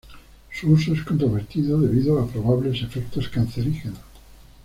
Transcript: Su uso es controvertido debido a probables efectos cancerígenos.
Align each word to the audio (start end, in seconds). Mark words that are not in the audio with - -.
Su 0.51 0.71
uso 0.73 0.95
es 0.95 1.03
controvertido 1.03 1.79
debido 1.79 2.17
a 2.17 2.27
probables 2.27 2.81
efectos 2.81 3.29
cancerígenos. 3.29 3.99